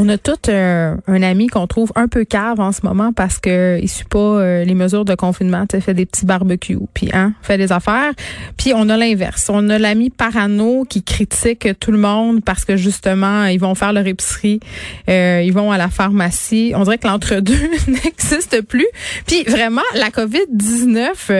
[0.00, 3.80] On a tout un ami qu'on trouve un peu cave en ce moment parce que
[3.82, 7.32] il suit pas euh, les mesures de confinement, tu fait des petits barbecues, puis hein,
[7.42, 8.12] fait des affaires.
[8.56, 12.76] Puis on a l'inverse, on a l'ami parano qui critique tout le monde parce que
[12.76, 14.60] justement ils vont faire leur épicerie,
[15.08, 16.74] euh, ils vont à la pharmacie.
[16.76, 18.86] On dirait que l'entre-deux n'existe plus.
[19.26, 21.32] Puis vraiment la Covid 19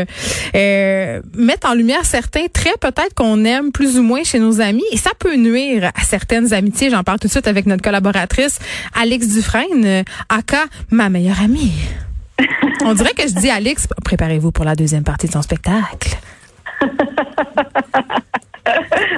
[0.57, 4.83] euh, met en lumière certains traits peut-être qu'on aime plus ou moins chez nos amis
[4.91, 6.91] et ça peut nuire à certaines amitiés.
[6.91, 8.48] J'en parle tout de suite avec notre collaboratrice
[8.95, 11.73] Alex Dufresne, euh, aka ma meilleure amie.
[12.85, 16.17] On dirait que je dis Alex, préparez-vous pour la deuxième partie de son spectacle.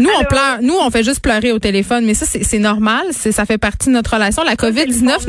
[0.00, 3.44] Nous, on pleure, nous, on fait juste pleurer au téléphone, mais ça, c'est normal, ça
[3.44, 4.42] fait partie de notre relation.
[4.42, 5.20] La COVID-19,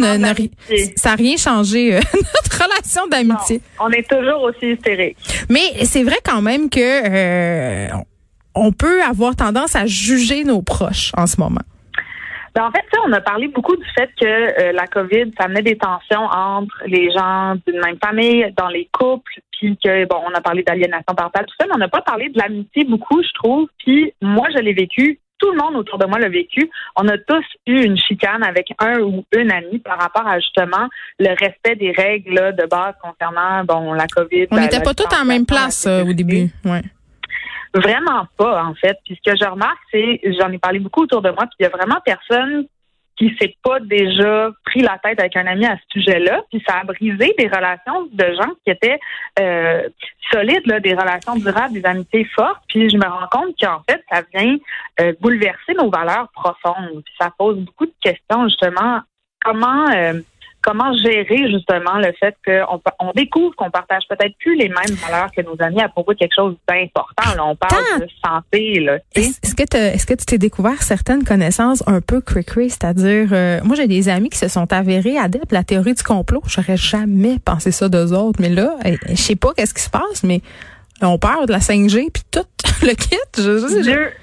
[0.95, 3.61] ça n'a rien changé, euh, notre relation d'amitié.
[3.80, 5.17] On est toujours aussi hystérique.
[5.49, 7.88] Mais c'est vrai quand même que euh,
[8.55, 11.61] on peut avoir tendance à juger nos proches en ce moment.
[12.53, 15.61] Ben, en fait, on a parlé beaucoup du fait que euh, la COVID, ça amenait
[15.61, 20.33] des tensions entre les gens d'une même famille, dans les couples, puis que, bon, on
[20.33, 23.31] a parlé d'aliénation parentale, tout ça, mais on n'a pas parlé de l'amitié beaucoup, je
[23.35, 23.69] trouve.
[23.80, 25.19] Puis moi, je l'ai vécu.
[25.38, 26.69] Tout le monde autour de moi l'a vécu.
[26.95, 30.88] On a tous eu une chicane avec un ou une amie par rapport à justement
[31.17, 34.47] le respect des règles de base concernant bon la COVID.
[34.52, 36.49] On n'était pas tous en même place euh, au début.
[36.63, 36.83] Ouais.
[37.73, 38.97] Vraiment pas, en fait.
[39.05, 41.64] Puis ce que je remarque, c'est, j'en ai parlé beaucoup autour de moi, puis il
[41.64, 42.66] y a vraiment personne
[43.22, 46.77] qui s'est pas déjà pris la tête avec un ami à ce sujet-là, puis ça
[46.80, 48.99] a brisé des relations de gens qui étaient
[49.39, 49.88] euh,
[50.31, 52.64] solides, là, des relations durables, des amitiés fortes.
[52.67, 54.58] Puis je me rends compte qu'en fait, ça vient
[54.99, 57.03] euh, bouleverser nos valeurs profondes.
[57.05, 59.02] Puis ça pose beaucoup de questions justement.
[59.44, 60.14] Comment euh,
[60.62, 65.31] comment gérer justement le fait qu'on on découvre qu'on partage peut-être plus les mêmes valeurs
[65.36, 67.36] que nos amis à propos de quelque chose d'important.
[67.36, 68.80] Là, on parle de santé.
[68.80, 73.60] Là, est-ce que, est-ce que tu t'es découvert certaines connaissances un peu cray c'est-à-dire, euh,
[73.64, 76.42] moi j'ai des amis qui se sont avérés adeptes de la théorie du complot.
[76.48, 79.89] J'aurais jamais pensé ça d'eux autres, mais là, eh, je sais pas qu'est-ce qui se
[79.89, 80.42] passe, mais
[81.08, 82.45] on parle de la 5G puis tout
[82.86, 83.17] le kit.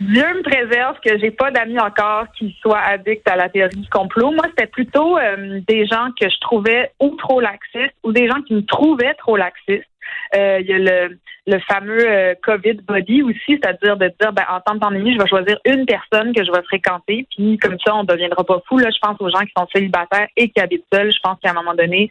[0.01, 3.89] Dieu, me préserve que j'ai pas d'amis encore qui soient addicts à la théorie du
[3.89, 4.31] complot.
[4.33, 8.41] Moi, c'était plutôt euh, des gens que je trouvais ou trop laxistes ou des gens
[8.43, 9.85] qui me trouvaient trop laxistes.
[10.35, 14.45] Euh, il y a le, le fameux euh, COVID body aussi, c'est-à-dire de dire, ben,
[14.51, 17.77] en temps de pandémie, je vais choisir une personne que je vais fréquenter, puis comme
[17.85, 18.79] ça, on ne deviendra pas fou.
[18.79, 21.13] Là, je pense aux gens qui sont célibataires et qui habitent seuls.
[21.13, 22.11] Je pense qu'à un moment donné,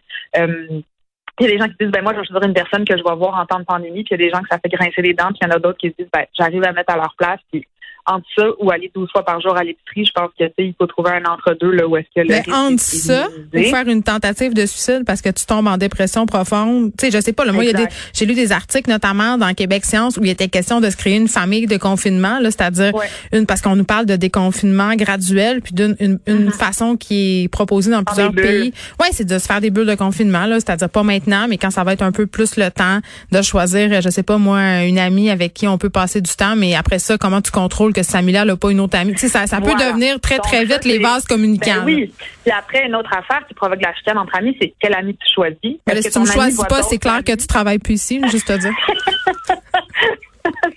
[1.40, 2.98] il y a des gens qui disent, ben moi, je vais choisir une personne que
[2.98, 4.03] je vais voir en temps de pandémie.
[4.03, 5.28] Puis il y a des gens que ça fait grincer les dents.
[5.28, 7.14] Puis il y en a d'autres qui se disent, ben j'arrive à mettre à leur
[7.18, 7.40] place.
[7.52, 7.68] Puis
[8.07, 10.88] entre ça ou aller 12 fois par jour à l'épicerie, je pense que il faut
[10.88, 14.53] trouver un entre-deux là où est-ce que le Mais entre ça ou faire une tentative
[14.53, 17.45] de suicide parce que tu tombes en dépression profonde, tu sais, je sais pas.
[17.51, 20.29] Moi, il y a des, j'ai lu des articles notamment dans Québec Science où il
[20.29, 22.94] était question de se créer une famille de confinement, là, c'est-à-dire
[23.34, 26.51] une parce qu'on nous parle de déconfinement graduel puis d'une une, une mm-hmm.
[26.51, 28.74] façon qui est proposée dans plusieurs pays.
[29.00, 31.72] Ouais, c'est de se faire des bulles de confinement, là, c'est-à-dire pas maintenant, mais quand
[31.72, 33.00] ça va être un peu plus le temps
[33.31, 36.56] de choisir, je sais pas moi, une amie avec qui on peut passer du temps,
[36.56, 39.18] mais après ça, comment tu contrôles que Samila n'a pas une autre amie.
[39.18, 41.84] Sais, ça, peut devenir très, très vite les vases communicants.
[41.84, 42.13] Ben oui.
[42.44, 45.34] Puis après, une autre affaire qui provoque la chicane entre amis, c'est quel ami tu
[45.34, 45.80] choisis?
[45.85, 48.59] Ben si tu ne choisis pas, c'est clair que tu travailles plus ici, juste à
[48.59, 48.75] dire.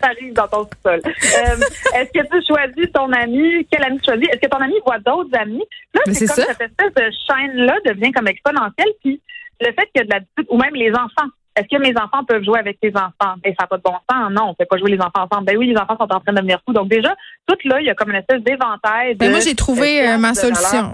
[0.00, 1.00] ça arrive dans ton sol.
[1.04, 1.56] Euh,
[1.94, 3.66] est-ce que tu choisis ton ami?
[3.70, 4.26] Quel ami tu choisis?
[4.28, 5.62] Est-ce que ton ami voit d'autres amis?
[5.94, 8.92] Là, c'est comme cette espèce de chaîne-là devient comme exponentielle.
[9.02, 9.20] Puis
[9.60, 11.28] le fait qu'il y a de la ou même les enfants.
[11.56, 13.34] Est-ce que mes enfants peuvent jouer avec tes enfants?
[13.42, 14.30] Ben, ça n'a pas de bon sens.
[14.30, 15.46] Non, on ne fait pas jouer les enfants ensemble.
[15.46, 16.72] Ben oui, les enfants sont en train de devenir fous.
[16.72, 17.14] Donc déjà,
[17.46, 19.16] tout là, il y a comme une espèce d'éventail.
[19.16, 20.92] Ben moi, j'ai trouvé euh, ma solution.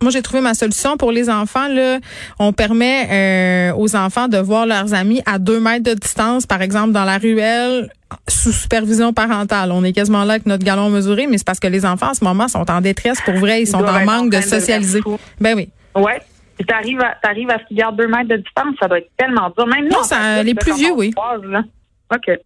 [0.00, 1.68] Moi, j'ai trouvé ma solution pour les enfants.
[1.68, 1.98] Là,
[2.38, 6.62] on permet euh, aux enfants de voir leurs amis à deux mètres de distance, par
[6.62, 7.90] exemple dans la ruelle,
[8.26, 9.70] sous supervision parentale.
[9.70, 12.14] On est quasiment là avec notre galon mesuré, mais c'est parce que les enfants en
[12.14, 13.62] ce moment sont en détresse pour vrai.
[13.62, 15.00] Ils, sont en manque de socialiser.
[15.40, 15.68] ben oui.
[15.94, 16.20] Ouais.
[16.58, 19.10] Tu arrives à, arrives à ce qu'ils gardent deux mètres de distance, ça doit être
[19.16, 19.66] tellement dur.
[19.66, 21.12] Même non, ça, les plus vieux, oui.
[21.16, 22.38] OK.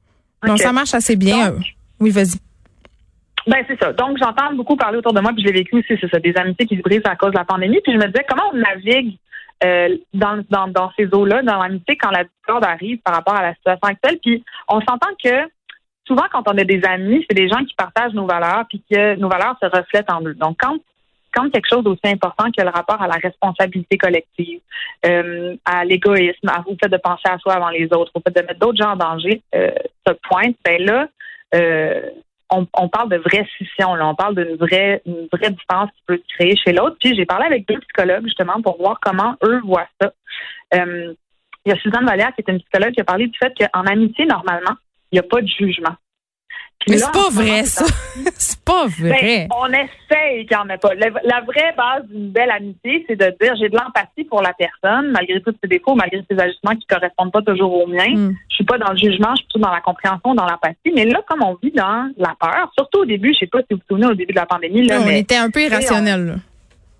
[0.47, 1.55] Donc, ça marche assez bien.
[2.01, 2.39] oui, vas-y.
[3.47, 3.93] Ben c'est ça.
[3.95, 6.37] Donc j'entends beaucoup parler autour de moi, puis je l'ai vécu aussi, c'est ça, des
[6.37, 7.81] amitiés qui se brisent à cause de la pandémie.
[7.83, 9.17] Puis je me disais comment on navigue
[9.65, 13.43] euh, dans, dans, dans ces eaux-là, dans l'amitié, quand la discorde arrive par rapport à
[13.43, 14.19] la situation actuelle?
[14.23, 15.49] Puis on s'entend que
[16.07, 19.17] souvent quand on a des amis, c'est des gens qui partagent nos valeurs, puis que
[19.17, 20.35] nos valeurs se reflètent en eux.
[20.35, 20.77] Donc quand
[21.33, 24.61] quand quelque chose d'aussi important que le rapport à la responsabilité collective,
[25.07, 28.47] euh, à l'égoïsme, au fait de penser à soi avant les autres, au fait de
[28.47, 29.71] mettre d'autres gens en danger, euh,
[30.07, 31.09] se pointe, ben là,
[31.55, 32.03] euh,
[32.51, 34.09] on, parle de vraie scission, là.
[34.09, 36.97] on parle d'une vraie, une vraie différence qui peut se créer chez l'autre.
[37.01, 40.13] Puis j'ai parlé avec deux psychologues justement pour voir comment eux voient ça.
[40.75, 41.13] Euh,
[41.67, 43.83] il y a Suzanne Valère, qui est une psychologue, qui a parlé du fait qu'en
[43.83, 44.77] amitié, normalement,
[45.13, 45.95] il n'y a pas de jugement.
[46.87, 47.85] Mais c'est pas vrai, ça.
[48.37, 49.49] c'est pas vrai.
[49.49, 50.95] Ben, on essaye qu'il n'y en ait pas.
[50.95, 55.11] La, vraie base d'une belle amitié, c'est de dire j'ai de l'empathie pour la personne,
[55.11, 58.07] malgré tous ses défauts, malgré ses ajustements qui correspondent pas toujours aux miens.
[58.09, 58.37] Je hmm.
[58.51, 60.93] Je suis pas dans le jugement, je suis plutôt dans la compréhension, dans l'empathie.
[60.95, 63.67] Mais là, comme on vit dans la peur, surtout au début, je sais pas si
[63.71, 64.87] vous vous souvenez au début de la pandémie.
[64.87, 66.39] Là, on était un peu irrationnel.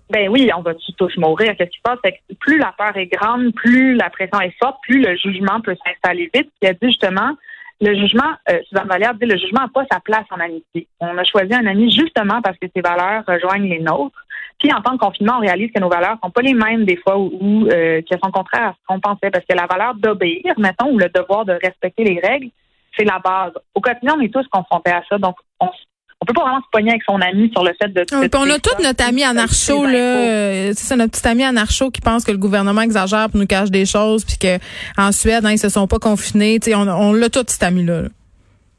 [0.09, 1.55] Ben oui, on va tous mourir.
[1.55, 1.99] Qu'est-ce qui se passe?
[2.03, 5.61] C'est que plus la peur est grande, plus la pression est forte, plus le jugement
[5.61, 6.49] peut s'installer vite.
[6.61, 7.35] Il a dit justement,
[7.81, 10.87] le jugement, euh, Suzanne Vallière dit le jugement n'a pas sa place en amitié.
[10.99, 14.19] On a choisi un ami justement parce que ses valeurs rejoignent les nôtres.
[14.59, 16.97] Puis en temps de confinement, on réalise que nos valeurs sont pas les mêmes des
[16.97, 19.31] fois ou, euh, qu'elles sont contraires à ce qu'on pensait.
[19.31, 22.49] Parce que la valeur d'obéir, mettons, ou le devoir de respecter les règles,
[22.97, 23.53] c'est la base.
[23.73, 25.17] Au quotidien, on est tous confrontés à ça.
[25.17, 25.71] Donc, on, on
[26.29, 28.05] peut pas vraiment se pogner avec son ami sur le fait de.
[28.13, 32.01] on a toute notre ami anarcho là, euh, c'est ça notre petit ami anarcho qui
[32.01, 34.57] pense que le gouvernement exagère pour nous cacher des choses, puis que
[34.97, 36.59] en Suède, hein, ils se sont pas confinés.
[36.73, 38.03] on, on l'a tout cet ami là.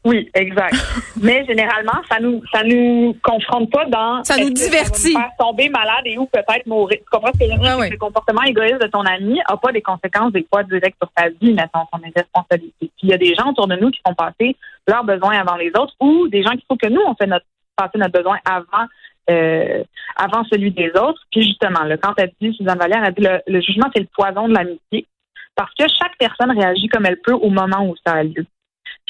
[0.05, 0.75] Oui, exact.
[1.23, 5.13] Mais généralement, ça nous ça nous confronte pas dans ça nous divertit.
[5.13, 6.99] faire tomber malade et ou peut-être mourir.
[6.99, 7.91] Tu comprends ce que je veux dire?
[7.91, 11.29] Le comportement égoïste de ton ami n'a pas des conséquences des fois directes sur ta
[11.29, 12.75] vie, mais sur son responsabilité.
[12.81, 14.57] Puis il y a des gens autour de nous qui font passer
[14.87, 17.47] leurs besoins avant les autres ou des gens qui font que nous on fait notre
[17.77, 18.87] passer notre besoin avant
[19.29, 19.85] euh,
[20.17, 21.21] avant celui des autres.
[21.31, 24.09] Puis justement, le quand elle dit Suzanne Valère, elle dit le, le jugement c'est le
[24.15, 25.07] poison de l'amitié
[25.55, 28.47] parce que chaque personne réagit comme elle peut au moment où ça a lieu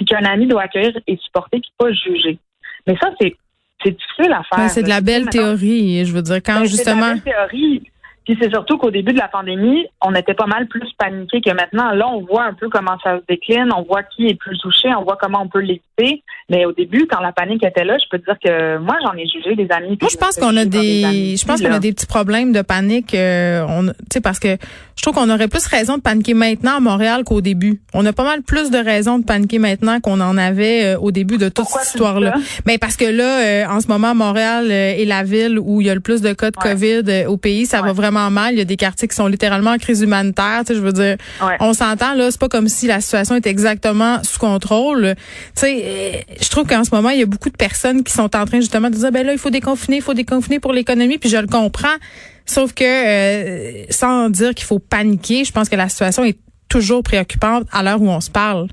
[0.00, 2.38] puis qu'un ami doit accueillir et supporter, puis pas juger.
[2.86, 3.36] Mais ça, c'est
[3.82, 4.70] c'est difficile à faire.
[4.70, 7.14] c'est de la belle théorie, je veux dire, quand justement.
[7.16, 7.82] C'est de la belle théorie.
[8.30, 11.50] Puis c'est surtout qu'au début de la pandémie, on était pas mal plus paniqué que
[11.50, 11.90] maintenant.
[11.90, 14.88] Là, on voit un peu comment ça se décline, on voit qui est plus touché,
[14.96, 16.22] on voit comment on peut l'éviter.
[16.48, 19.14] Mais au début, quand la panique était là, je peux te dire que moi, j'en
[19.14, 19.98] ai jugé des amis.
[20.00, 23.14] Moi, je pense qu'on a des, je pense qu'on a des petits problèmes de panique.
[23.14, 24.56] Euh, on, tu sais, parce que
[24.96, 27.80] je trouve qu'on aurait plus raison de paniquer maintenant à Montréal qu'au début.
[27.94, 31.10] On a pas mal plus de raisons de paniquer maintenant qu'on en avait euh, au
[31.10, 32.34] début de toute cette histoire-là.
[32.64, 35.88] Mais ben, parce que là, euh, en ce moment, Montréal est la ville où il
[35.88, 37.66] y a le plus de cas de COVID au pays.
[37.66, 38.54] Ça va vraiment mal.
[38.54, 40.60] Il y a des quartiers qui sont littéralement en crise humanitaire.
[40.60, 41.16] Tu sais, je veux dire,
[41.60, 42.30] on s'entend là.
[42.30, 45.14] C'est pas comme si la situation est exactement sous contrôle.
[45.56, 48.36] Tu sais, je trouve qu'en ce moment, il y a beaucoup de personnes qui sont
[48.36, 51.16] en train justement de dire, ben là, il faut déconfiner, il faut déconfiner pour l'économie.
[51.16, 51.96] Puis je le comprends.
[52.44, 56.38] Sauf que, euh, sans dire qu'il faut paniquer, je pense que la situation est
[56.68, 58.66] toujours préoccupante à l'heure où on se parle.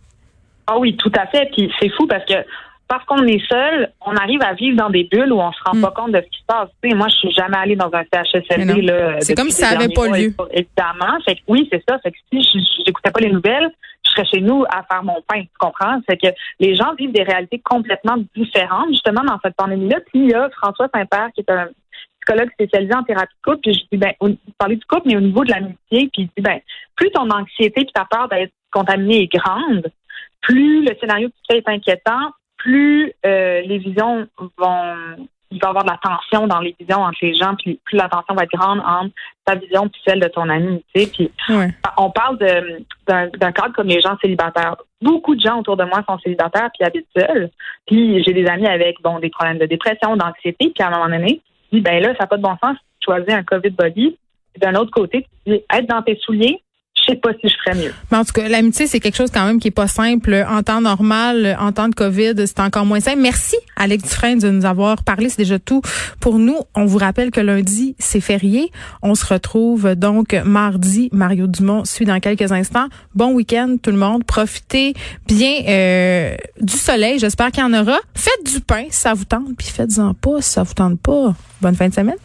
[0.68, 1.50] Ah oui, tout à fait.
[1.56, 2.34] Puis c'est fou parce que
[2.88, 5.78] parce qu'on est seul, on arrive à vivre dans des bulles où on se rend
[5.78, 5.81] hmm.
[5.81, 6.69] pas compte de ce qui se passe.
[6.81, 9.19] Tu sais, moi, je suis jamais allée dans un CHSLD.
[9.19, 10.34] C'est comme si ça n'avait pas lieu.
[10.51, 11.19] évidemment.
[11.25, 12.00] Fait que, oui, c'est ça.
[12.00, 13.69] Fait que si je n'écoutais pas les nouvelles,
[14.06, 15.42] je serais chez nous à faire mon pain.
[15.42, 16.00] Tu comprends?
[16.07, 16.28] C'est que
[16.60, 19.98] les gens vivent des réalités complètement différentes, justement, dans cette pandémie-là.
[20.12, 21.68] Puis il y a François Saint-Père, qui est un
[22.22, 25.18] psychologue spécialisé en thérapie de couple, puis je dis, ben, vous parlez du couple, mais
[25.18, 26.60] au niveau de l'amitié, puis il dit, ben,
[26.95, 29.89] plus ton anxiété puis ta peur d'être contaminé est grande,
[30.42, 32.31] plus le scénario qui est inquiétant,
[32.68, 34.28] plus euh, les visions
[34.58, 34.96] vont
[35.50, 37.96] il va y avoir de la tension dans les visions entre les gens, puis plus
[37.96, 39.16] la tension va être grande entre
[39.46, 40.84] ta vision et celle de ton ami.
[40.94, 41.31] Tu sais, puis
[41.98, 44.75] on parle d'un cadre comme les gens célibataires.
[45.02, 47.50] Beaucoup de gens autour de moi sont célibataires puis habitent seuls.
[47.86, 51.06] Puis j'ai des amis avec bon des problèmes de dépression, d'anxiété, puis à un moment
[51.06, 51.42] donné,
[51.72, 52.75] dis, ben là, ça n'a pas de bon sens.
[53.00, 54.18] Tu choisis un COVID body.
[54.58, 56.62] D'un autre côté, tu dis, être dans tes souliers,
[57.08, 57.94] je sais pas si je ferais mieux.
[58.12, 60.46] Mais en tout cas, l'amitié, c'est quelque chose quand même qui est pas simple.
[60.50, 63.20] En temps normal, en temps de COVID, c'est encore moins simple.
[63.22, 65.30] Merci, Alex Dufresne, de nous avoir parlé.
[65.30, 65.82] C'est déjà tout
[66.20, 66.58] pour nous.
[66.76, 68.72] On vous rappelle que lundi, c'est férié.
[69.02, 71.10] On se retrouve donc mardi.
[71.12, 72.88] Mario Dumont suit dans quelques instants.
[73.16, 74.24] Bon week-end, tout le monde.
[74.24, 74.94] Profitez
[75.28, 77.20] bien euh, du soleil.
[77.20, 78.00] J'espère qu'il y en aura.
[78.14, 81.36] Faites du pain si ça vous tente, puis faites-en pas si ça vous tente pas.
[81.62, 82.18] Bonne fin de semaine.